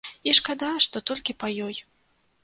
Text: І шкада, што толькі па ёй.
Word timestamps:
І 0.29 0.33
шкада, 0.37 0.69
што 0.85 1.01
толькі 1.09 1.35
па 1.43 1.47
ёй. 1.67 1.75